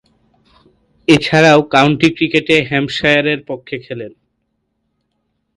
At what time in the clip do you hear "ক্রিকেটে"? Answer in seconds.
2.17-2.55